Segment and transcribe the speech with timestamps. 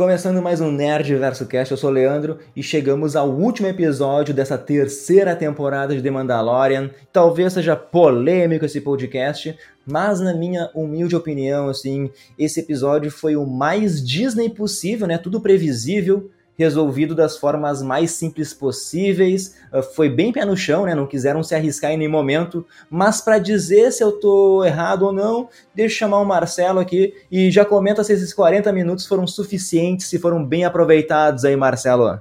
[0.00, 4.32] Começando mais um Nerd Verso Cast, eu sou o Leandro e chegamos ao último episódio
[4.32, 6.88] dessa terceira temporada de The Mandalorian.
[7.12, 9.54] Talvez seja polêmico esse podcast,
[9.84, 15.18] mas na minha humilde opinião, assim, esse episódio foi o mais Disney possível, né?
[15.18, 16.30] Tudo previsível,
[16.60, 19.56] resolvido das formas mais simples possíveis.
[19.72, 20.94] Uh, foi bem pé no chão, né?
[20.94, 22.66] Não quiseram se arriscar em nenhum momento.
[22.90, 27.14] Mas para dizer se eu tô errado ou não, deixa eu chamar o Marcelo aqui
[27.32, 32.20] e já comenta se esses 40 minutos foram suficientes, se foram bem aproveitados aí, Marcelo.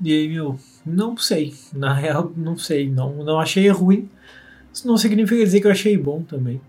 [0.00, 0.56] E aí, meu?
[0.86, 1.54] Não sei.
[1.72, 2.88] Na real, não sei.
[2.88, 4.08] Não, não achei ruim.
[4.72, 6.60] Isso não significa dizer que eu achei bom também.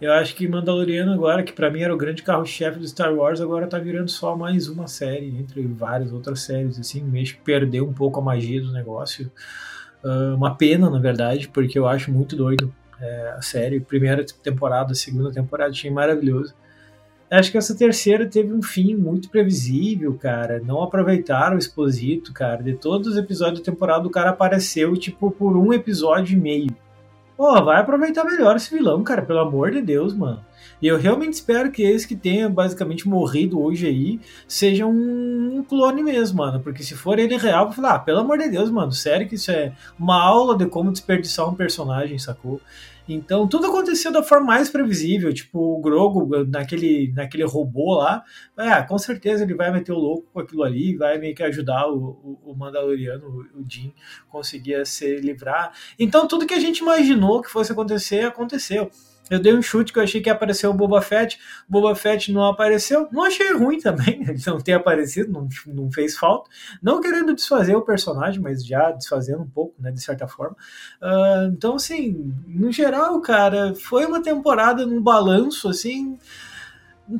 [0.00, 3.40] Eu acho que Mandaloriano agora, que para mim era o grande carro-chefe do Star Wars,
[3.40, 7.84] agora tá virando só mais uma série, entre várias outras séries, assim, meio que perdeu
[7.84, 9.30] um pouco a magia do negócio.
[10.04, 13.80] Uh, uma pena, na verdade, porque eu acho muito doido é, a série.
[13.80, 16.54] Primeira temporada, segunda temporada, achei maravilhoso.
[17.28, 20.60] Acho que essa terceira teve um fim muito previsível, cara.
[20.60, 22.62] Não aproveitaram o exposito, cara.
[22.62, 26.74] De todos os episódios da temporada, o cara apareceu, tipo, por um episódio e meio.
[27.38, 30.44] Pô, vai aproveitar melhor esse vilão, cara, pelo amor de Deus, mano.
[30.80, 36.02] E eu realmente espero que esse que tenha basicamente morrido hoje aí seja um clone
[36.02, 36.60] mesmo, mano.
[36.60, 39.28] Porque se for ele real, eu vou falar, ah, pelo amor de Deus, mano, sério
[39.28, 42.60] que isso é uma aula de como desperdiçar um personagem, sacou?
[43.08, 45.32] Então, tudo aconteceu da forma mais previsível.
[45.32, 48.22] Tipo, o Grogo, naquele, naquele robô lá,
[48.56, 51.88] é, com certeza ele vai meter o louco com aquilo ali, vai meio que ajudar
[51.88, 53.94] o, o, Mandaloriano, o, o Jin,
[54.28, 55.72] conseguir se livrar.
[55.98, 58.90] Então, tudo que a gente imaginou que fosse acontecer, aconteceu.
[59.30, 61.38] Eu dei um chute que eu achei que ia aparecer o Boba Fett.
[61.68, 63.08] Boba Fett não apareceu.
[63.12, 66.48] Não achei ruim também ele não ter aparecido, não, não fez falta.
[66.82, 70.56] Não querendo desfazer o personagem, mas já desfazendo um pouco, né, de certa forma.
[71.02, 76.18] Uh, então, assim, no geral, cara, foi uma temporada num balanço, assim.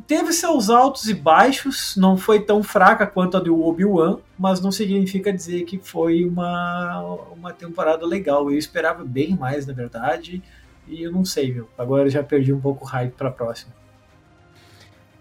[0.05, 4.71] Teve seus altos e baixos, não foi tão fraca quanto a do Obi-Wan, mas não
[4.71, 7.01] significa dizer que foi uma,
[7.35, 8.51] uma temporada legal.
[8.51, 10.43] Eu esperava bem mais, na verdade.
[10.89, 11.69] E eu não sei, viu?
[11.77, 13.78] Agora eu já perdi um pouco o hype pra próxima.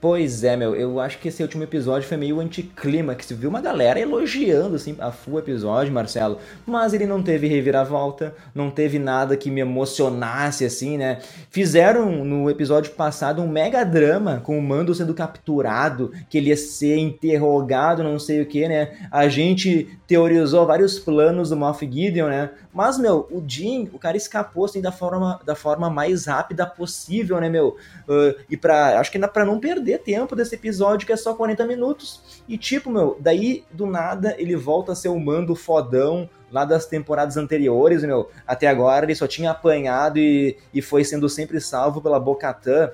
[0.00, 3.32] Pois é, meu, eu acho que esse último episódio foi meio anticlímax.
[3.32, 8.70] Viu uma galera elogiando assim, a full episódio, Marcelo, mas ele não teve reviravolta, não
[8.70, 11.18] teve nada que me emocionasse assim, né?
[11.50, 16.56] Fizeram no episódio passado um mega drama com o Mando sendo capturado, que ele ia
[16.56, 18.96] ser interrogado, não sei o que, né?
[19.10, 22.50] A gente teorizou vários planos do Moff Gideon, né?
[22.72, 27.40] Mas, meu, o Jim, o cara escapou assim da forma, da forma mais rápida possível,
[27.40, 27.76] né, meu?
[28.08, 29.00] Uh, e pra.
[29.00, 32.42] Acho que ainda pra não perder tempo desse episódio, que é só 40 minutos.
[32.48, 36.86] E, tipo, meu, daí do nada ele volta a ser o mando fodão lá das
[36.86, 38.28] temporadas anteriores, meu.
[38.46, 42.90] Até agora ele só tinha apanhado e, e foi sendo sempre salvo pela Bocatã.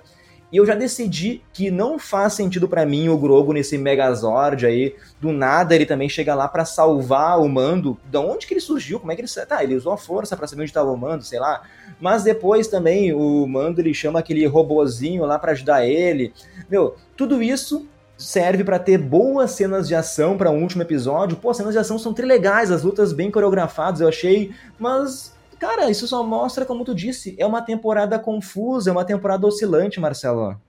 [0.53, 4.94] E eu já decidi que não faz sentido para mim o Grogo nesse Megazord aí.
[5.21, 7.99] Do nada ele também chega lá para salvar o Mando.
[8.10, 9.00] Da onde que ele surgiu?
[9.00, 9.47] Como é que ele.
[9.47, 11.62] Tá, ele usou a força para saber onde estava o Mando, sei lá.
[12.00, 16.33] Mas depois também o Mando ele chama aquele robozinho lá para ajudar ele.
[16.71, 21.37] Meu, tudo isso serve para ter boas cenas de ação para um último episódio.
[21.37, 25.91] Pô, as cenas de ação são trilegais, as lutas bem coreografadas, eu achei, mas Cara,
[25.91, 30.60] isso só mostra, como tu disse, é uma temporada confusa, é uma temporada oscilante, Marcelo.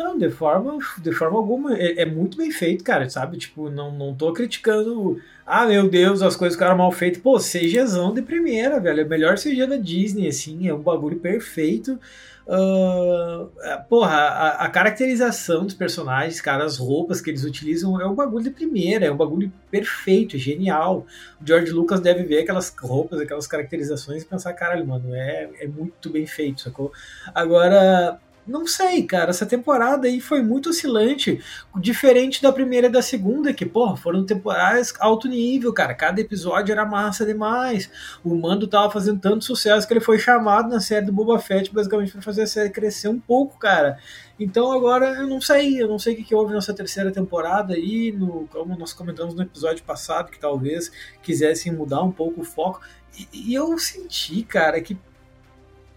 [0.00, 1.76] Não, de forma, de forma alguma.
[1.76, 3.36] É, é, muito bem feito, cara, sabe?
[3.36, 5.20] Tipo, não, não tô criticando.
[5.46, 7.20] Ah, meu Deus, as coisas ficaram mal feitas.
[7.20, 9.02] Pô, CGzão de primeira, velho.
[9.02, 10.66] É melhor CG da Disney, assim.
[10.66, 12.00] É um bagulho perfeito.
[12.46, 13.46] Uh,
[13.90, 18.42] porra, a, a, caracterização dos personagens, cara, as roupas que eles utilizam é um bagulho
[18.42, 21.06] de primeira, é um bagulho perfeito, genial.
[21.40, 25.68] O George Lucas deve ver aquelas roupas, aquelas caracterizações e pensar, caralho, mano, é, é
[25.68, 26.90] muito bem feito, sacou?
[27.34, 29.30] Agora, não sei, cara.
[29.30, 31.40] Essa temporada aí foi muito oscilante.
[31.76, 35.94] Diferente da primeira e da segunda, que, porra, foram temporadas alto nível, cara.
[35.94, 37.90] Cada episódio era massa demais.
[38.24, 41.72] O Mando tava fazendo tanto sucesso que ele foi chamado na série do Boba Fett,
[41.72, 43.98] basicamente, para fazer a série crescer um pouco, cara.
[44.38, 47.74] Então agora eu não sei, eu não sei o que, que houve nessa terceira temporada
[47.74, 50.90] aí, no, como nós comentamos no episódio passado, que talvez
[51.22, 52.80] quisessem mudar um pouco o foco.
[53.18, 54.98] E, e eu senti, cara, que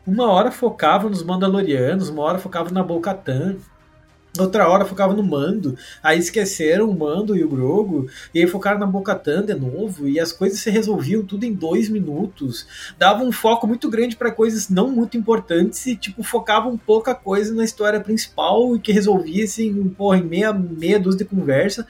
[0.06, 3.56] uma hora focava nos Mandalorianos, uma hora focava na Bo-Katan,
[4.40, 8.80] outra hora focava no Mando, aí esqueceram o Mando e o Grogo, e aí focaram
[8.80, 12.68] na Bo-Katan de novo, e as coisas se resolviam tudo em dois minutos.
[12.98, 17.54] Dava um foco muito grande para coisas não muito importantes e, tipo, focavam pouca coisa
[17.54, 21.88] na história principal e que resolvia, assim, porra, em meia, meia dúzia de conversa.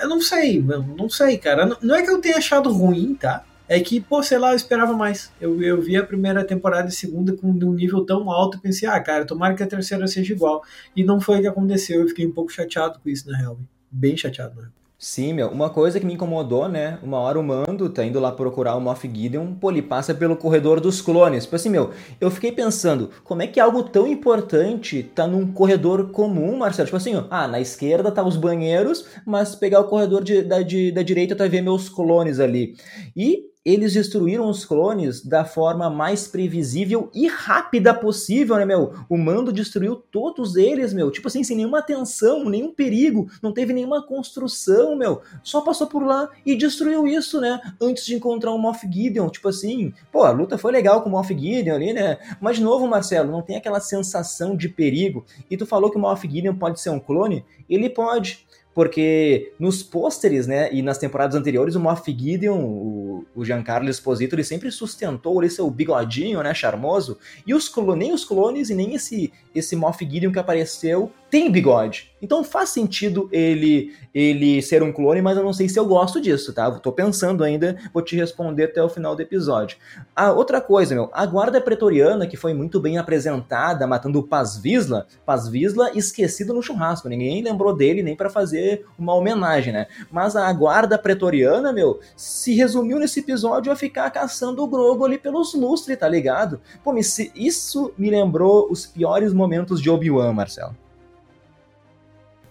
[0.00, 1.78] Eu não sei, não, sei, cara.
[1.80, 3.44] Não é que eu tenha achado ruim, tá?
[3.68, 5.32] É que, pô, sei lá, eu esperava mais.
[5.40, 9.00] Eu, eu vi a primeira temporada e segunda com um nível tão alto, pensei, ah,
[9.00, 10.62] cara, tomara que a terceira seja igual.
[10.94, 13.58] E não foi o que aconteceu, eu fiquei um pouco chateado com isso, na real.
[13.90, 14.68] Bem chateado, né?
[15.04, 15.48] Sim, meu.
[15.48, 16.98] Uma coisa que me incomodou, né?
[17.02, 20.34] Uma hora o Mando tá indo lá procurar o Moff Gideon, pô, ele passa pelo
[20.34, 21.44] corredor dos clones.
[21.44, 26.10] Tipo assim, meu, eu fiquei pensando, como é que algo tão importante tá num corredor
[26.10, 26.86] comum, Marcelo?
[26.86, 30.62] Tipo assim, ó, ah, na esquerda tá os banheiros, mas pegar o corredor de, da,
[30.62, 32.74] de, da direita tá ver meus clones ali.
[33.14, 38.92] E eles destruíram os clones da forma mais previsível e rápida possível, né, meu?
[39.08, 41.10] O Mando destruiu todos eles, meu.
[41.10, 45.22] Tipo assim, sem nenhuma tensão, nenhum perigo, não teve nenhuma construção, meu.
[45.42, 47.58] Só passou por lá e destruiu isso, né?
[47.80, 49.30] Antes de encontrar o Moff Gideon.
[49.30, 52.18] Tipo assim, pô, a luta foi legal com o Moff Gideon ali, né?
[52.40, 55.24] Mas, de novo, Marcelo, não tem aquela sensação de perigo.
[55.50, 57.44] E tu falou que o Moff Gideon pode ser um clone?
[57.68, 58.44] Ele pode
[58.74, 63.03] porque nos pôsteres, né, e nas temporadas anteriores, o Moff Gideon, o,
[63.34, 68.24] o Giancarlo Esposito, ele sempre sustentou ali seu bigodinho, né, charmoso, e os nem os
[68.24, 72.12] clones e nem esse, esse Moff Gideon que apareceu tem bigode.
[72.22, 76.20] Então faz sentido ele ele ser um clone, mas eu não sei se eu gosto
[76.20, 76.70] disso, tá?
[76.70, 79.76] tô pensando ainda, vou te responder até o final do episódio.
[80.14, 84.56] A outra coisa, meu, a guarda pretoriana que foi muito bem apresentada, matando o Paz
[84.56, 89.88] Vizsla, Paz Vizsla esquecido no churrasco, ninguém lembrou dele nem para fazer uma homenagem, né?
[90.12, 95.18] Mas a guarda pretoriana, meu, se resumiu nesse episódio a ficar caçando o Grogo ali
[95.18, 96.60] pelos lustres, tá ligado?
[96.82, 100.76] Pô, isso me lembrou os piores momentos de Obi-Wan, Marcelo.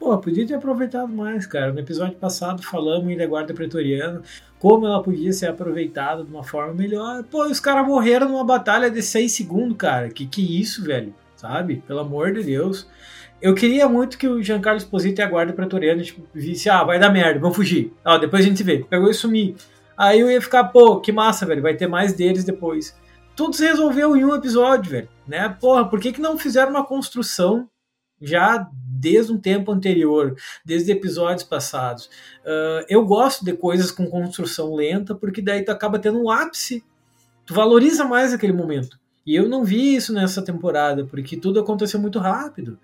[0.04, 1.72] Pô, podia ter aproveitado mais, cara.
[1.72, 4.22] No episódio passado falamos da guarda pretoriana,
[4.60, 7.24] como ela podia ser aproveitada de uma forma melhor.
[7.24, 10.10] Pô, os caras morreram numa batalha de 6 segundos, cara.
[10.10, 11.16] Que que isso, velho?
[11.38, 11.82] Sabe?
[11.88, 12.86] Pelo amor de Deus.
[13.42, 17.00] Eu queria muito que o Giancarlo Esposito e a guarda pretoriana tipo, visse, ah, vai
[17.00, 17.94] dar merda, vamos fugir.
[18.04, 18.86] Ó, depois a gente vê.
[18.90, 19.56] Pegou e sumiu.
[19.98, 21.62] Aí eu ia ficar, pô, que massa, velho.
[21.62, 22.96] Vai ter mais deles depois.
[23.36, 25.10] Tudo se resolveu em um episódio, velho.
[25.28, 25.50] Né?
[25.60, 27.70] Porra, por que, que não fizeram uma construção
[28.24, 32.06] já desde um tempo anterior, desde episódios passados.
[32.46, 36.84] Uh, eu gosto de coisas com construção lenta, porque daí tu acaba tendo um ápice,
[37.46, 38.98] tu valoriza mais aquele momento.
[39.26, 42.78] E eu não vi isso nessa temporada, porque tudo aconteceu muito rápido.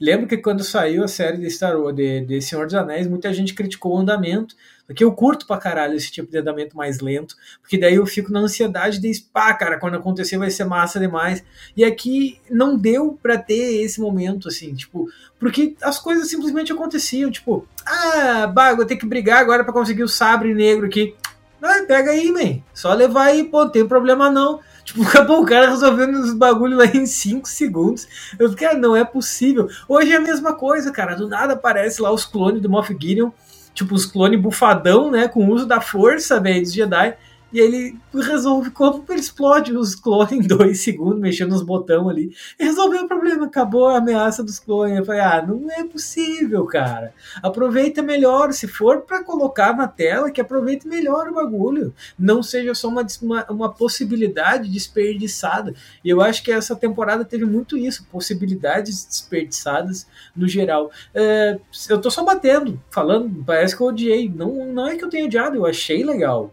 [0.00, 3.32] Lembro que quando saiu a série de Star Wars, de, de Senhor dos Anéis, muita
[3.32, 4.56] gente criticou o andamento,
[4.88, 8.32] porque eu curto pra caralho esse tipo de andamento mais lento, porque daí eu fico
[8.32, 11.44] na ansiedade de, pá, cara, quando acontecer vai ser massa demais.
[11.76, 15.08] E aqui não deu pra ter esse momento, assim, tipo,
[15.38, 20.02] porque as coisas simplesmente aconteciam, tipo, ah, bah, vou ter que brigar agora para conseguir
[20.02, 21.14] o sabre negro aqui.
[21.62, 22.62] Ah, pega aí, man.
[22.74, 24.60] Só levar aí, pô, não tem problema não.
[24.84, 28.06] Tipo, acabou o cara resolvendo os bagulho lá em 5 segundos.
[28.38, 29.68] Eu fiquei, ah, não é possível.
[29.88, 31.16] Hoje é a mesma coisa, cara.
[31.16, 33.30] Do nada aparece lá os clones do Moff Gideon.
[33.72, 35.26] Tipo, os clones bufadão, né?
[35.26, 37.16] Com uso da força, velho, dos Jedi.
[37.54, 42.36] E ele resolve como ele explode os clones em dois segundos, mexendo nos botões ali.
[42.58, 44.98] E resolveu o problema, acabou a ameaça dos clones.
[44.98, 47.14] Eu falei, ah, não é possível, cara.
[47.40, 48.52] Aproveita melhor.
[48.52, 51.94] Se for para colocar na tela, que aproveite melhor o bagulho.
[52.18, 55.76] Não seja só uma, uma, uma possibilidade desperdiçada.
[56.04, 60.90] E eu acho que essa temporada teve muito isso, possibilidades desperdiçadas no geral.
[61.14, 64.28] É, eu tô só batendo, falando, parece que eu odiei.
[64.28, 66.52] Não, não é que eu tenha odiado, eu achei legal.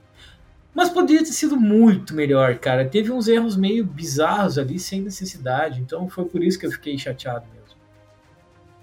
[0.74, 2.86] Mas poderia ter sido muito melhor, cara.
[2.86, 5.82] Teve uns erros meio bizarros ali, sem necessidade.
[5.82, 7.62] Então foi por isso que eu fiquei chateado mesmo.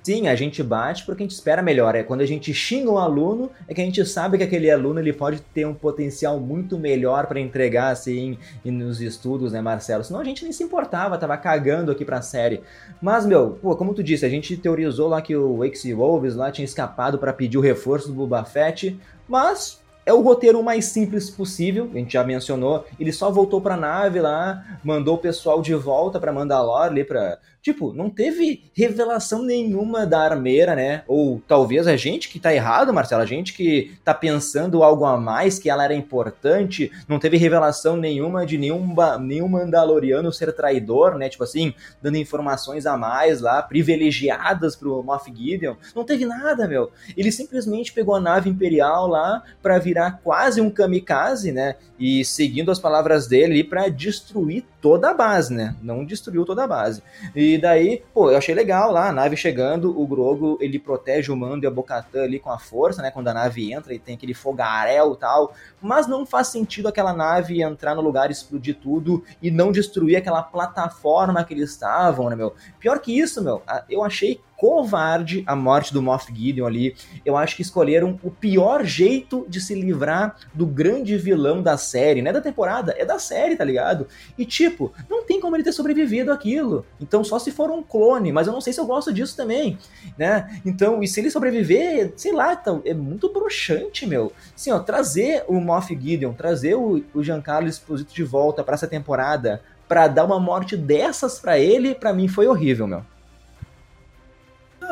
[0.08, 1.94] Sim, a gente bate porque a gente espera melhor.
[1.94, 4.98] É quando a gente xinga um aluno, é que a gente sabe que aquele aluno
[5.00, 10.02] ele pode ter um potencial muito melhor para entregar assim nos estudos, né, Marcelo?
[10.02, 12.62] Senão a gente nem se importava, tava cagando aqui pra série.
[13.02, 16.50] Mas, meu, pô, como tu disse, a gente teorizou lá que o Wakes Wolves lá
[16.50, 18.98] tinha escapado para pedir o reforço do Boba Fett,
[19.28, 22.86] mas é o roteiro mais simples possível, a gente já mencionou.
[22.98, 27.38] Ele só voltou pra nave lá, mandou o pessoal de volta pra Mandalore ali pra
[27.60, 31.02] Tipo, não teve revelação nenhuma da armeira, né?
[31.08, 35.18] Ou talvez a gente que tá errado, Marcelo, a gente que tá pensando algo a
[35.18, 41.18] mais, que ela era importante, não teve revelação nenhuma de nenhum, nenhum Mandaloriano ser traidor,
[41.18, 41.28] né?
[41.28, 45.74] Tipo assim, dando informações a mais lá, privilegiadas pro Moff Gideon.
[45.94, 46.90] Não teve nada, meu.
[47.16, 51.76] Ele simplesmente pegou a nave imperial lá para virar quase um kamikaze, né?
[51.98, 55.74] E seguindo as palavras dele, para destruir toda a base, né?
[55.82, 57.02] Não destruiu toda a base.
[57.34, 61.36] E daí, pô, eu achei legal lá, a nave chegando, o Grogo, ele protege o
[61.36, 63.10] Mando e a Bocatã ali com a força, né?
[63.10, 65.54] Quando a nave entra e tem aquele fogaréu e tal.
[65.80, 70.42] Mas não faz sentido aquela nave entrar no lugar, explodir tudo e não destruir aquela
[70.42, 72.54] plataforma que eles estavam, né, meu?
[72.78, 76.96] Pior que isso, meu, eu achei covarde a morte do Moff Gideon ali.
[77.24, 82.20] Eu acho que escolheram o pior jeito de se livrar do grande vilão da série.
[82.20, 84.08] Não é da temporada, é da série, tá ligado?
[84.36, 86.84] E tipo, não tem como ele ter sobrevivido aquilo.
[87.00, 89.78] Então só se for um clone, mas eu não sei se eu gosto disso também,
[90.18, 90.60] né?
[90.66, 94.32] Então, e se ele sobreviver, sei lá, então, é muito broxante, meu.
[94.56, 98.88] Assim, ó, trazer o Moff Gideon, trazer o, o Giancarlo Esposito de volta para essa
[98.88, 103.04] temporada, para dar uma morte dessas para ele, para mim foi horrível, meu.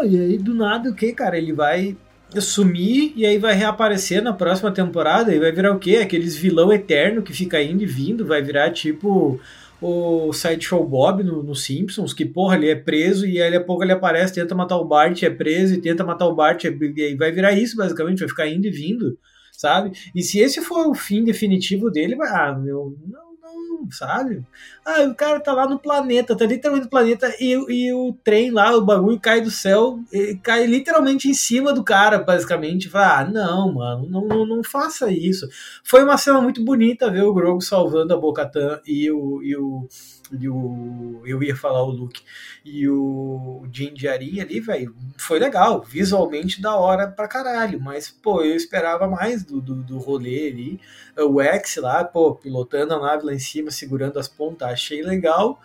[0.04, 1.38] E aí do nada o que, cara?
[1.38, 1.96] Ele vai
[2.40, 5.96] sumir e aí vai reaparecer na próxima temporada e vai virar o quê?
[5.96, 9.40] Aqueles vilão eterno que fica indo e vindo, vai virar tipo
[9.80, 13.84] o Sideshow Bob no, no, Simpsons, que porra, ele é preso e aí a pouco
[13.84, 17.14] ele aparece, tenta matar o Bart, é preso e tenta matar o Bart, é, e
[17.14, 19.18] vai virar isso basicamente, vai ficar indo e vindo,
[19.52, 19.92] sabe?
[20.14, 22.96] E se esse for o fim definitivo dele, vai, ah, meu,
[23.90, 24.44] sabe?
[24.84, 28.50] Ah, o cara tá lá no planeta, tá literalmente no planeta e, e o trem
[28.50, 30.00] lá, o bagulho cai do céu,
[30.42, 32.88] cai literalmente em cima do cara, basicamente.
[32.88, 35.48] Fala, ah, não, mano, não, não, não faça isso.
[35.84, 39.88] Foi uma cena muito bonita ver o Grogu salvando a Bocatan e o, e o
[40.32, 41.22] e o.
[41.25, 42.20] Eu ia falar o Luke
[42.64, 48.10] e o Jin de Arinha ali, velho, foi legal, visualmente da hora pra caralho, mas,
[48.10, 50.80] pô, eu esperava mais do, do, do rolê ali.
[51.18, 55.61] O X lá, pô, pilotando a nave lá em cima, segurando as pontas, achei legal.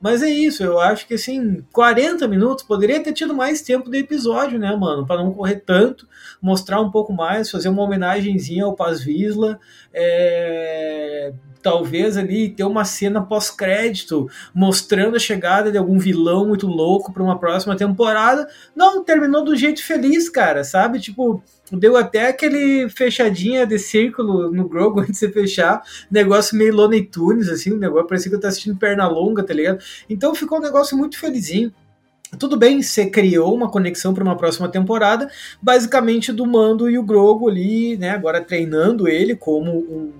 [0.00, 3.98] Mas é isso, eu acho que assim, 40 minutos poderia ter tido mais tempo de
[3.98, 5.06] episódio, né, mano?
[5.06, 6.06] Para não correr tanto,
[6.40, 9.58] mostrar um pouco mais, fazer uma homenagenzinha ao Paz Visla,
[9.94, 11.32] é,
[11.62, 17.22] talvez ali ter uma cena pós-crédito mostrando a chegada de algum vilão muito louco para
[17.22, 18.46] uma próxima temporada.
[18.74, 21.00] Não, terminou do jeito feliz, cara, sabe?
[21.00, 21.42] Tipo,
[21.72, 27.04] deu até aquele fechadinha de círculo no Grogu antes de você fechar, negócio meio Looney
[27.04, 29.78] Tunes, assim, o negócio parecia que eu tô assistindo perna longa, tá ligado?
[30.08, 31.72] Então ficou um negócio muito felizinho.
[32.38, 35.30] Tudo bem, você criou uma conexão para uma próxima temporada,
[35.62, 40.12] basicamente do Mando e o Grogo ali, né, agora treinando ele como um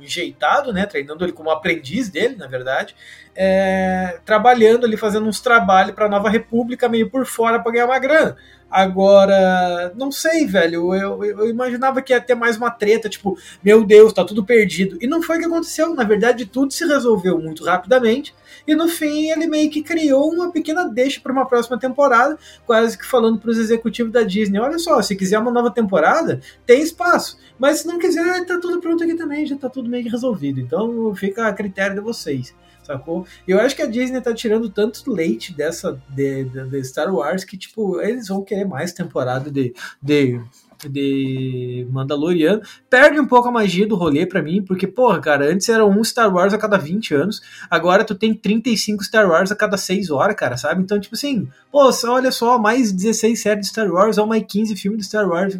[0.00, 2.96] enjeitado, né, treinando ele como aprendiz dele, na verdade,
[3.36, 7.86] é, trabalhando ali, fazendo uns trabalhos para a Nova República meio por fora para ganhar
[7.86, 8.36] uma grana.
[8.70, 10.94] Agora, não sei, velho.
[10.94, 14.96] Eu, eu, imaginava que ia ter mais uma treta, tipo, meu Deus, tá tudo perdido.
[15.00, 15.94] E não foi o que aconteceu.
[15.94, 18.34] Na verdade, tudo se resolveu muito rapidamente.
[18.66, 22.96] E no fim, ele meio que criou uma pequena deixa para uma próxima temporada, quase
[22.96, 26.82] que falando para os executivos da Disney: olha só, se quiser uma nova temporada, tem
[26.82, 27.38] espaço.
[27.58, 30.60] Mas se não quiser, tá tudo pronto aqui também, já tá tudo meio que resolvido.
[30.60, 33.26] Então fica a critério de vocês sacou?
[33.46, 37.44] Eu acho que a Disney tá tirando tanto leite dessa de, de, de Star Wars
[37.44, 40.40] que, tipo, eles vão querer mais temporada de, de
[40.88, 45.68] de Mandaloriano, perde um pouco a magia do rolê para mim, porque, porra, cara, antes
[45.68, 49.56] era um Star Wars a cada 20 anos, agora tu tem 35 Star Wars a
[49.56, 50.82] cada 6 horas, cara, sabe?
[50.82, 54.76] Então, tipo assim, pô, olha só, mais 16 séries de Star Wars ou mais 15
[54.76, 55.56] filmes de Star Wars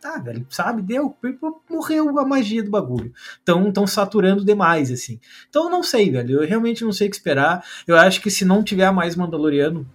[0.00, 0.82] tá, velho, sabe?
[0.82, 1.14] Deu,
[1.68, 3.12] morreu a magia do bagulho.
[3.42, 5.20] Então, tão saturando demais, assim.
[5.48, 6.42] Então, não sei, velho.
[6.42, 7.64] Eu realmente não sei o que esperar.
[7.86, 9.86] Eu acho que se não tiver mais Mandaloriano,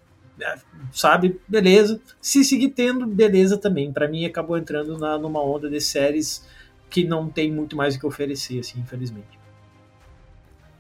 [0.92, 2.00] sabe, beleza.
[2.22, 3.92] Se seguir tendo, beleza também.
[3.92, 6.46] Para mim, acabou entrando na, numa onda de séries
[6.89, 9.39] que não tem muito mais o que oferecer, assim, infelizmente.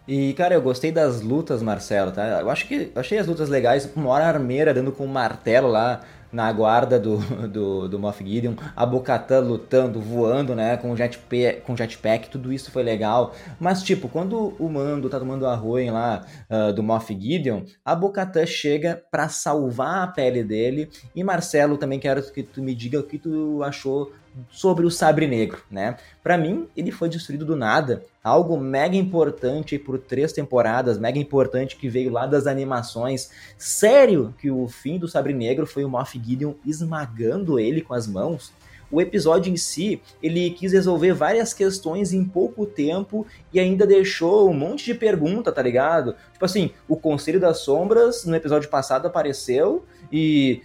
[0.07, 2.39] E, cara, eu gostei das lutas, Marcelo, tá?
[2.41, 3.89] Eu acho que eu achei as lutas legais.
[3.95, 6.01] Uma hora armeira dando com um martelo lá
[6.35, 11.77] na guarda do, do, do Moff Gideon, a Bocatan lutando, voando, né, com jetpack, com
[11.77, 13.33] jetpack, tudo isso foi legal.
[13.57, 17.95] Mas, tipo, quando o Mando tá tomando a ruim lá uh, do Moff Gideon, a
[17.95, 20.89] Bocatan chega para salvar a pele dele.
[21.15, 24.11] E, Marcelo, também quero que tu me diga o que tu achou
[24.49, 25.97] sobre o Sabre Negro, né?
[26.23, 28.03] Para mim, ele foi destruído do nada.
[28.23, 33.29] Algo mega importante por três temporadas, mega importante que veio lá das animações.
[33.57, 38.07] Sério que o fim do Sabre Negro foi o Moff Gideon esmagando ele com as
[38.07, 38.51] mãos?
[38.91, 44.49] O episódio em si, ele quis resolver várias questões em pouco tempo e ainda deixou
[44.49, 46.15] um monte de pergunta, tá ligado?
[46.31, 50.61] Tipo assim, o Conselho das Sombras no episódio passado apareceu e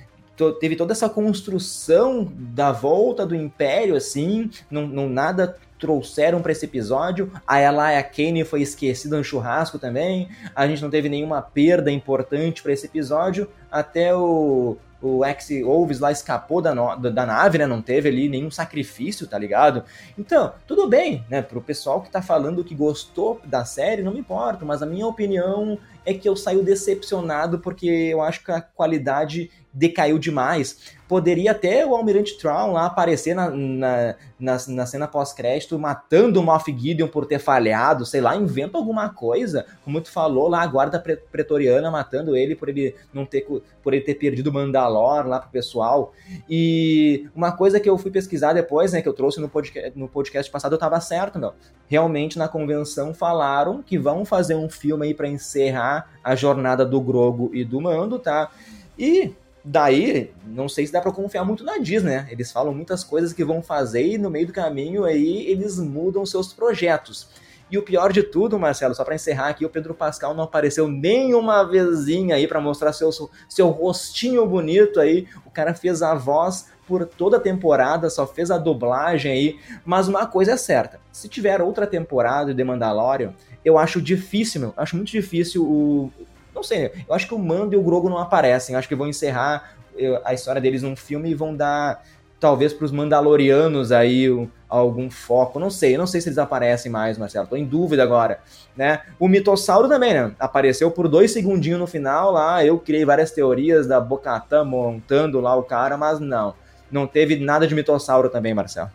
[0.59, 6.66] teve toda essa construção da volta do Império, assim, não, não nada trouxeram para esse
[6.66, 7.32] episódio.
[7.47, 10.28] A Elia Kane foi esquecida no churrasco também.
[10.54, 13.49] A gente não teve nenhuma perda importante para esse episódio.
[13.70, 17.66] Até o, o Ex-Wolves lá escapou da, no, da, nave, né?
[17.66, 19.82] Não teve ali nenhum sacrifício, tá ligado?
[20.18, 21.40] Então, tudo bem, né?
[21.40, 25.06] Pro pessoal que tá falando que gostou da série, não me importa, mas a minha
[25.06, 30.98] opinião é que eu saio decepcionado porque eu acho que a qualidade decaiu demais.
[31.08, 36.42] Poderia até o Almirante Traum lá aparecer na, na, na, na cena pós-crédito matando o
[36.42, 40.66] Moff Gideon por ter falhado, sei lá, inventa alguma coisa, como tu falou lá, a
[40.66, 43.44] guarda pretoriana matando ele por ele não ter
[43.82, 46.12] por ele ter perdido Mandalor lá pro pessoal.
[46.48, 50.08] E uma coisa que eu fui pesquisar depois, né, que eu trouxe no podcast, no
[50.08, 51.54] podcast passado, eu tava certo, meu.
[51.88, 57.00] Realmente na convenção falaram que vão fazer um filme aí para encerrar a jornada do
[57.00, 58.50] Grogo e do Mando, tá?
[58.96, 62.28] E daí, não sei se dá para confiar muito na Disney, né?
[62.30, 66.24] Eles falam muitas coisas que vão fazer e no meio do caminho aí eles mudam
[66.24, 67.28] seus projetos.
[67.70, 70.88] E o pior de tudo, Marcelo, só para encerrar aqui, o Pedro Pascal não apareceu
[70.88, 73.10] nenhuma vezinha aí para mostrar seu,
[73.48, 75.28] seu rostinho bonito aí.
[75.46, 79.58] O cara fez a voz por toda a temporada, só fez a dublagem aí.
[79.84, 84.74] Mas uma coisa é certa: se tiver outra temporada de Mandalorian, eu acho difícil, meu,
[84.76, 86.12] acho muito difícil o,
[86.60, 88.74] não sei, eu acho que o Mando e o Grogo não aparecem.
[88.74, 89.76] Eu acho que vão encerrar
[90.24, 92.04] a história deles num filme e vão dar,
[92.38, 94.26] talvez, para os Mandalorianos aí
[94.68, 95.58] algum foco.
[95.58, 97.46] Não sei, eu não sei se eles aparecem mais, Marcelo.
[97.46, 98.40] Tô em dúvida agora,
[98.76, 99.00] né?
[99.18, 100.32] O mitossauro também, né?
[100.38, 102.64] Apareceu por dois segundinhos no final lá.
[102.64, 106.54] Eu criei várias teorias da Bocatã montando lá o cara, mas não.
[106.90, 108.90] Não teve nada de mitossauro também, Marcelo.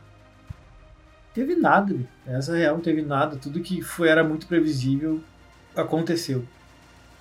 [1.34, 1.95] Teve nada.
[2.27, 3.38] Essa real não teve nada.
[3.38, 5.19] Tudo que foi era muito previsível
[5.75, 6.45] aconteceu.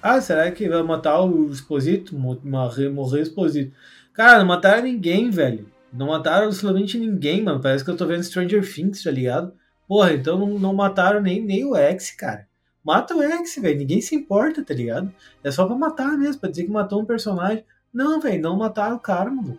[0.07, 2.15] Ah, será que vai matar o Exposito?
[2.15, 3.75] Morrer o Exposito.
[4.13, 5.67] Cara, não mataram ninguém, velho.
[5.91, 7.59] Não mataram absolutamente ninguém, mano.
[7.59, 9.55] Parece que eu tô vendo Stranger Things, tá ligado?
[9.89, 12.47] Porra, então não, não mataram nem, nem o X, cara.
[12.85, 13.79] Mata o X, velho.
[13.79, 15.11] Ninguém se importa, tá ligado?
[15.43, 17.65] É só pra matar mesmo, pra dizer que matou um personagem.
[17.91, 19.59] Não, velho, não mataram o cara, mano.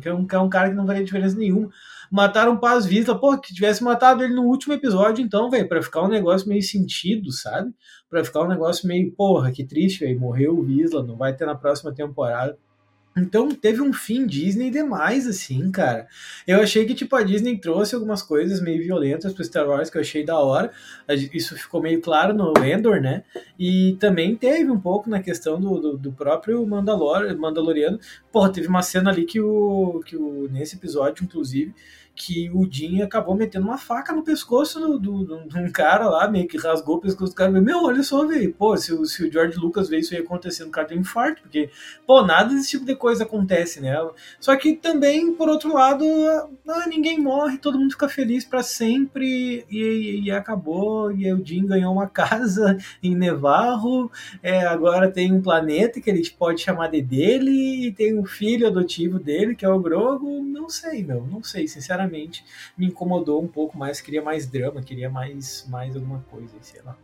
[0.00, 1.68] Que é um, é um cara que não faria diferença nenhuma.
[2.10, 3.14] Mataram o Paz Vista.
[3.14, 6.62] Pô, que tivesse matado ele no último episódio, então, velho, pra ficar um negócio meio
[6.62, 7.74] sentido, sabe?
[8.14, 10.20] Pra ficar um negócio meio, porra, que triste, velho.
[10.20, 12.56] Morreu o Visla, não vai ter na próxima temporada.
[13.16, 16.08] Então teve um fim Disney demais, assim, cara.
[16.46, 19.96] Eu achei que, tipo, a Disney trouxe algumas coisas meio violentas pro Star Wars que
[19.96, 20.72] eu achei da hora.
[21.32, 23.22] Isso ficou meio claro no Endor, né?
[23.58, 28.00] E também teve um pouco na questão do, do, do próprio Mandalor, Mandaloriano.
[28.32, 30.00] Porra, teve uma cena ali que o.
[30.04, 30.48] que o.
[30.50, 31.72] nesse episódio, inclusive
[32.14, 36.08] que o Jim acabou metendo uma faca no pescoço do, do, do, de um cara
[36.08, 37.50] lá, meio que rasgou o pescoço do cara.
[37.50, 38.54] Meu, olha só, velho.
[38.54, 41.00] Pô, se, o, se o George Lucas vê isso aí acontecendo, o cara tem um
[41.00, 41.70] infarto, porque,
[42.06, 43.94] pô, nada desse tipo de coisa acontece, né?
[44.40, 46.04] Só que também, por outro lado,
[46.68, 51.12] ah, ninguém morre, todo mundo fica feliz para sempre e, e, acabou.
[51.12, 54.10] E o Jim ganhou uma casa em Nevarro,
[54.42, 58.66] é, agora tem um planeta que ele pode chamar de dele, e tem um filho
[58.66, 60.42] adotivo dele, que é o Grogo.
[60.42, 62.44] Não sei, meu, não sei, sinceramente sinceramente
[62.76, 66.96] me incomodou um pouco mais, queria mais drama, queria mais, mais alguma coisa, sei lá.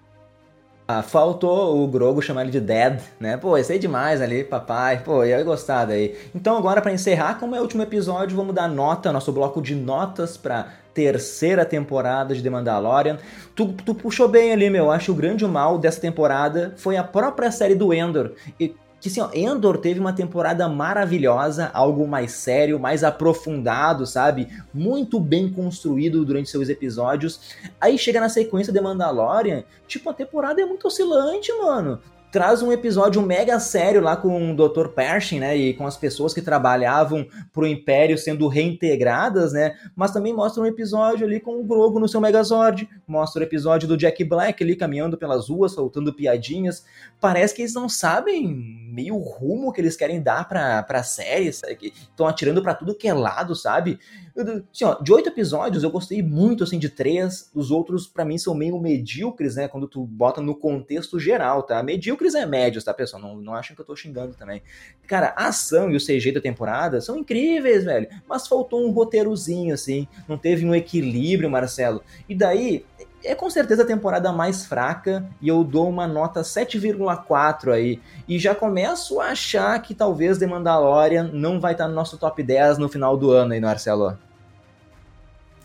[0.92, 3.36] Ah, faltou o Grogo chamar ele de Dad, né?
[3.36, 5.00] Pô, ia ser demais ali, papai.
[5.04, 6.16] Pô, ia gostar daí.
[6.34, 9.76] Então, agora, para encerrar, como é o último episódio, vamos dar nota, nosso bloco de
[9.76, 13.18] notas pra terceira temporada de The Mandalorian.
[13.54, 14.90] Tu, tu puxou bem ali, meu.
[14.90, 18.32] Acho que o grande mal dessa temporada foi a própria série do Endor.
[18.58, 24.48] E que assim, ó, Endor teve uma temporada maravilhosa, algo mais sério, mais aprofundado, sabe?
[24.74, 27.40] Muito bem construído durante seus episódios.
[27.80, 32.70] Aí chega na sequência de Mandalorian, tipo, a temporada é muito oscilante, mano traz um
[32.70, 34.88] episódio mega sério lá com o Dr.
[34.88, 40.32] Pershing, né, e com as pessoas que trabalhavam pro Império sendo reintegradas, né, mas também
[40.32, 44.22] mostra um episódio ali com o Grogu no seu Megazord, mostra o episódio do Jack
[44.24, 46.84] Black ali caminhando pelas ruas, soltando piadinhas,
[47.20, 52.26] parece que eles não sabem meio rumo que eles querem dar pra, pra série, estão
[52.26, 53.98] atirando para tudo que é lado, sabe,
[54.36, 58.38] assim, ó, de oito episódios eu gostei muito, assim, de três, os outros para mim
[58.38, 62.84] são meio medíocres, né, quando tu bota no contexto geral, tá, medíocre medíocres é médios,
[62.84, 63.22] tá, pessoal?
[63.22, 64.62] Não, não achem que eu tô xingando também.
[65.06, 68.08] Cara, a ação e o CG da temporada são incríveis, velho.
[68.28, 70.06] Mas faltou um roteirozinho, assim.
[70.28, 72.02] Não teve um equilíbrio, Marcelo.
[72.28, 72.84] E daí,
[73.24, 78.00] é com certeza a temporada mais fraca e eu dou uma nota 7,4 aí.
[78.28, 82.42] E já começo a achar que talvez The Mandalorian não vai estar no nosso top
[82.42, 84.18] 10 no final do ano aí, Marcelo.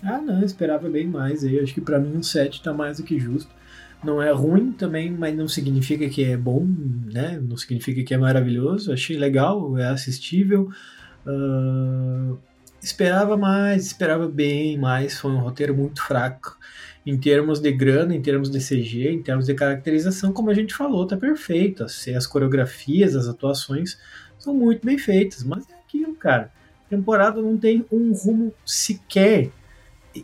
[0.03, 1.59] Ah, não, esperava bem mais aí.
[1.59, 3.49] Acho que para mim um 7 tá mais do que justo
[4.05, 6.65] não é ruim também, mas não significa que é bom,
[7.11, 7.39] né?
[7.41, 8.93] Não significa que é maravilhoso.
[8.93, 10.69] Achei legal, é assistível.
[11.25, 12.37] Uh,
[12.81, 15.17] esperava mais, esperava bem mais.
[15.17, 16.55] Foi um roteiro muito fraco
[17.05, 20.73] em termos de grana, em termos de CG, em termos de caracterização, como a gente
[20.73, 21.83] falou, tá perfeito.
[21.83, 23.97] As, as coreografias, as atuações
[24.39, 26.51] são muito bem feitas, mas é aquilo, cara.
[26.85, 29.51] A temporada não tem um rumo sequer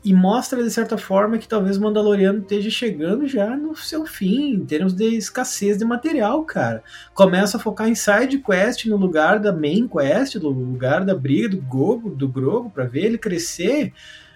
[0.06, 4.54] e mostra de certa forma que talvez o Mandaloriano esteja chegando já no seu fim,
[4.54, 6.82] em termos de escassez de material, cara.
[7.14, 11.50] Começa a focar em side quest no lugar da main quest, no lugar da briga
[11.50, 13.92] do Gogo, do Grogo, para ver ele crescer.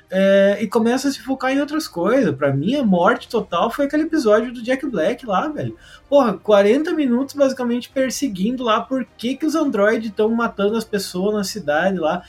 [0.10, 2.36] É, e começa a se focar em outras coisas.
[2.36, 5.76] Para mim, a morte total foi aquele episódio do Jack Black lá, velho.
[6.08, 11.34] Porra, 40 minutos basicamente perseguindo lá por que, que os androides estão matando as pessoas
[11.34, 12.24] na cidade lá.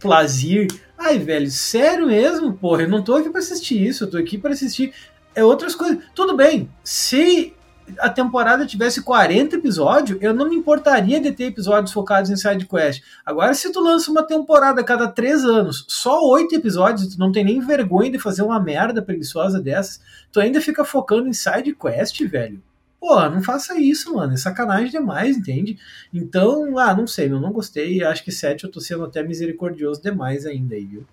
[0.00, 0.66] Plazir.
[0.98, 2.52] Ai, velho, sério mesmo?
[2.52, 4.92] Porra, eu não tô aqui pra assistir isso, eu tô aqui para assistir
[5.36, 5.98] é outras coisas.
[6.14, 7.54] Tudo bem, se
[7.98, 12.66] a temporada tivesse 40 episódios, eu não me importaria de ter episódios focados em side
[12.66, 13.02] quest.
[13.24, 17.32] Agora, se tu lança uma temporada a cada 3 anos, só 8 episódios, tu não
[17.32, 20.00] tem nem vergonha de fazer uma merda preguiçosa dessas,
[20.32, 22.60] tu ainda fica focando em side quest, velho.
[22.98, 24.32] Pô, não faça isso, mano.
[24.32, 25.78] É sacanagem demais, entende?
[26.12, 28.02] Então, ah, não sei, eu não gostei.
[28.02, 31.04] Acho que 7 eu tô sendo até misericordioso demais ainda aí, viu?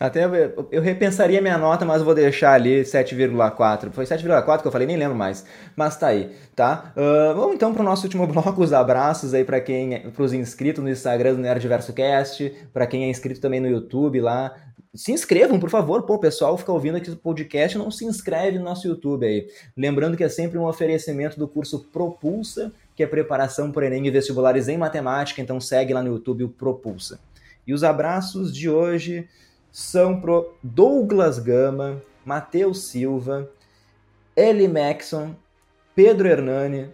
[0.00, 0.24] Até
[0.70, 3.90] eu repensaria minha nota, mas vou deixar ali 7,4.
[3.90, 5.44] Foi 7,4 que eu falei, nem lembro mais.
[5.74, 6.92] Mas tá aí, tá?
[6.96, 10.84] Uh, vamos então pro nosso último bloco, os abraços aí para quem, é, pros inscritos
[10.84, 14.54] no Instagram do Nerdverso Cast, para quem é inscrito também no YouTube lá.
[14.94, 16.04] Se inscrevam, por favor.
[16.04, 19.48] Pô, o pessoal fica ouvindo aqui o podcast não se inscreve no nosso YouTube aí.
[19.76, 24.10] Lembrando que é sempre um oferecimento do curso Propulsa, que é preparação para Enem e
[24.10, 27.18] vestibulares em matemática, então segue lá no YouTube o Propulsa.
[27.66, 29.28] E os abraços de hoje
[29.70, 33.50] são pro Douglas Gama, Matheus Silva,
[34.36, 35.34] Eli Maxson,
[35.94, 36.90] Pedro Hernani,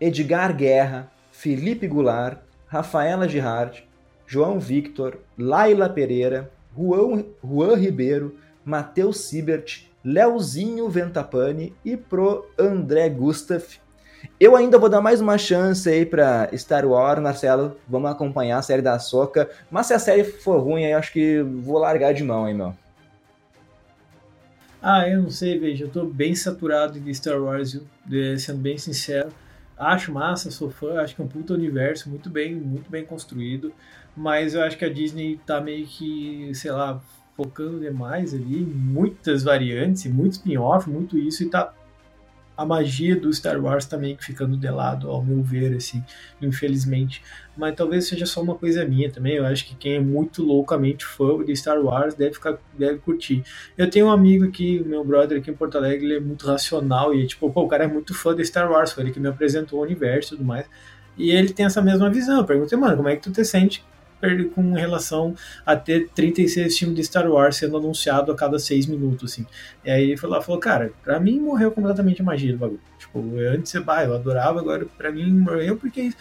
[0.00, 3.86] Edgar Guerra, Felipe Goulart, Rafaela Girard,
[4.26, 13.80] João Victor, Laila Pereira, Juan, Juan Ribeiro, Matheus Sibert, Leozinho Ventapani e pro André Gustaf
[14.38, 17.76] eu ainda vou dar mais uma chance aí pra Star Wars, Marcelo.
[17.88, 19.48] Vamos acompanhar a série da Soca.
[19.70, 22.74] Mas se a série for ruim, eu acho que vou largar de mão, hein, meu.
[24.80, 27.80] Ah, eu não sei, veja, eu tô bem saturado de Star Wars,
[28.38, 29.30] sendo bem sincero.
[29.76, 33.72] Acho massa, sou fã, acho que é um puto universo muito bem, muito bem construído,
[34.16, 37.00] mas eu acho que a Disney tá meio que, sei lá,
[37.36, 41.72] focando demais ali, muitas variantes, muito spin-off, muito isso, e tá
[42.58, 46.04] a magia do Star Wars também ficando de lado, ao meu ver, assim,
[46.42, 47.22] infelizmente.
[47.56, 49.36] Mas talvez seja só uma coisa minha também.
[49.36, 53.44] Eu acho que quem é muito loucamente fã de Star Wars deve ficar, deve curtir.
[53.76, 57.14] Eu tenho um amigo aqui, meu brother aqui em Porto Alegre, ele é muito racional
[57.14, 59.28] e tipo, pô, o cara é muito fã de Star Wars, foi ele que me
[59.28, 60.66] apresentou o universo e tudo mais.
[61.16, 62.38] E ele tem essa mesma visão.
[62.38, 63.84] Eu perguntei, mano, como é que tu te sente
[64.54, 69.32] com relação a ter 36 filmes de Star Wars sendo anunciado a cada 6 minutos,
[69.32, 69.46] assim.
[69.84, 72.80] E aí ele falou, falou cara, pra mim morreu completamente a magia do bagulho.
[72.98, 76.00] Tipo, antes eu, bah, eu adorava, agora pra mim morreu porque...
[76.00, 76.12] É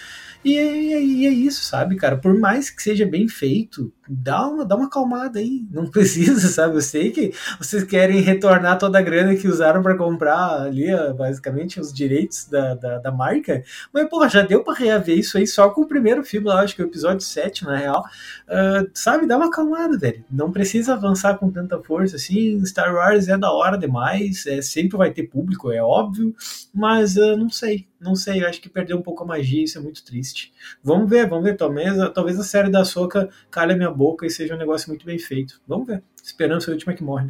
[0.45, 2.15] e, e, e é isso, sabe, cara?
[2.17, 5.65] Por mais que seja bem feito, dá uma, dá uma acalmada aí.
[5.71, 6.75] Não precisa, sabe?
[6.75, 11.79] Eu sei que vocês querem retornar toda a grana que usaram para comprar ali, basicamente,
[11.79, 13.63] os direitos da, da, da, marca.
[13.93, 16.75] Mas, porra, já deu para reaver isso aí só com o primeiro filme lá, acho
[16.75, 18.03] que é o episódio 7, na real.
[18.47, 19.27] Uh, sabe?
[19.27, 20.23] Dá uma acalmada, velho.
[20.29, 22.63] Não precisa avançar com tanta força assim.
[22.65, 26.35] Star Wars é da hora demais, é, sempre vai ter público, é óbvio.
[26.73, 28.45] Mas uh, não sei, não sei.
[28.45, 30.53] Acho que perdeu um pouco a magia, isso é muito triste.
[30.83, 31.55] Vamos ver, vamos ver.
[31.55, 35.05] Talvez, talvez a série da Soca calhe a minha boca e seja um negócio muito
[35.05, 35.61] bem feito.
[35.67, 36.03] Vamos ver.
[36.23, 37.29] Esperança é a última que morre.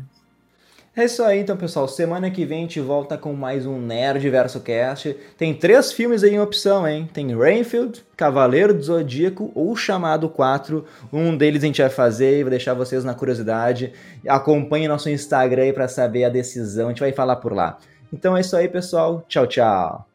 [1.00, 1.88] É isso aí, então, pessoal.
[1.88, 5.16] Semana que vem a gente volta com mais um Nerd Verso Cast.
[5.38, 7.08] Tem três filmes aí em opção, hein?
[7.14, 10.84] Tem Rainfield, Cavaleiro do Zodíaco ou Chamado 4.
[11.14, 13.94] Um deles a gente vai fazer e vou deixar vocês na curiosidade.
[14.28, 16.88] Acompanhe nosso Instagram aí para saber a decisão.
[16.88, 17.78] A gente vai falar por lá.
[18.12, 19.24] Então é isso aí, pessoal.
[19.28, 20.07] Tchau, tchau.